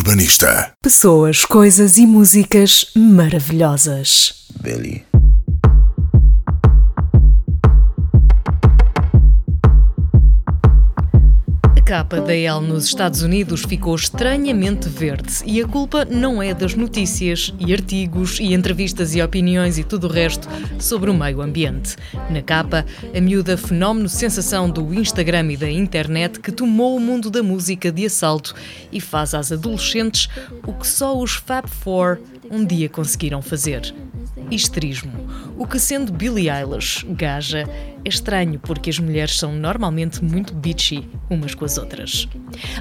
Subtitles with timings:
[0.00, 0.72] Urbanista.
[0.82, 4.46] Pessoas, coisas e músicas maravilhosas.
[4.62, 5.09] Billy.
[11.90, 16.76] Capa da Elle nos Estados Unidos ficou estranhamente verde e a culpa não é das
[16.76, 20.46] notícias e artigos e entrevistas e opiniões e tudo o resto
[20.78, 21.96] sobre o meio ambiente.
[22.30, 27.28] Na capa, a miúda fenómeno sensação do Instagram e da internet que tomou o mundo
[27.28, 28.54] da música de assalto
[28.92, 30.28] e faz às adolescentes
[30.64, 33.92] o que só os Fab Four um dia conseguiram fazer.
[34.48, 35.12] Histerismo.
[35.56, 37.68] O que sendo Billie Eilish gaja
[38.04, 42.28] é estranho porque as mulheres são normalmente muito bitchy umas com as outras.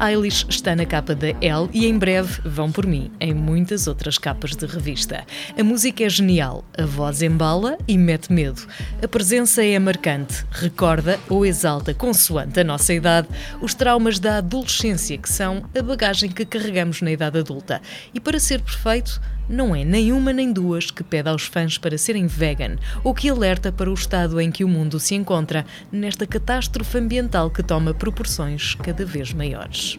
[0.00, 4.18] Eilish está na capa da Elle e em breve vão por mim em muitas outras
[4.18, 5.24] capas de revista.
[5.58, 8.66] A música é genial, a voz embala e mete medo.
[9.02, 13.28] A presença é marcante, recorda ou exalta, consoante a nossa idade,
[13.60, 17.80] os traumas da adolescência que são a bagagem que carregamos na idade adulta.
[18.14, 21.96] E para ser perfeito, não é nem uma nem duas que pede aos fãs para
[21.96, 26.26] serem vegan ou que alerta para o estado em que o mundo se encontra nesta
[26.26, 29.98] catástrofe ambiental que toma proporções cada vez maiores.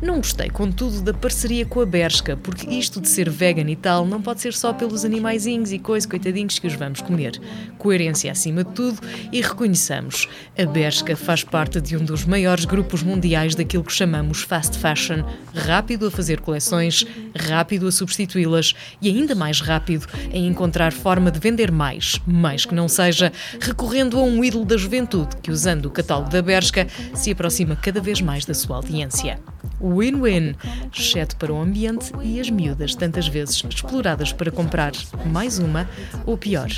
[0.00, 4.06] Não gostei, contudo, da parceria com a Bershka, porque isto de ser vegan e tal
[4.06, 7.40] não pode ser só pelos animaizinhos e coisas coitadinhos que os vamos comer.
[7.78, 9.00] Coerência acima de tudo
[9.32, 14.42] e reconheçamos, a Bershka faz parte de um dos maiores grupos mundiais daquilo que chamamos
[14.42, 15.22] fast fashion,
[15.54, 21.38] rápido a fazer coleções, rápido a substituí-las e ainda mais rápido em encontrar forma de
[21.38, 25.90] vender mais, mais que não seja, recorrendo a um ídolo da juventude que, usando o
[25.90, 29.38] catálogo da Bershka, se aproxima cada vez mais da sua audiência.
[29.80, 30.54] Win-win,
[30.92, 34.92] exceto para o ambiente e as miúdas, tantas vezes exploradas para comprar
[35.26, 35.88] mais uma,
[36.26, 36.68] ou pior,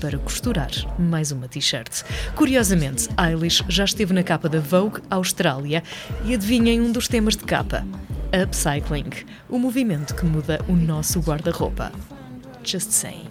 [0.00, 2.02] para costurar mais uma t-shirt.
[2.34, 5.82] Curiosamente, Eilish já esteve na capa da Vogue Austrália
[6.24, 7.84] e adivinhem um dos temas de capa:
[8.32, 9.10] Upcycling,
[9.48, 11.92] o movimento que muda o nosso guarda-roupa.
[12.64, 13.30] Just saying.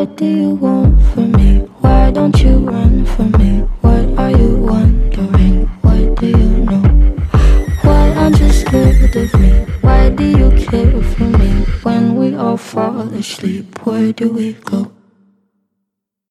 [0.00, 1.58] What do you want from me?
[1.82, 3.68] Why don't you run from me?
[3.82, 5.66] What are you wondering?
[5.82, 6.80] What do you know?
[7.82, 9.50] Why aren't you scared of me?
[9.82, 11.50] Why do you care for me?
[11.82, 14.90] When we all fall asleep, where do we go?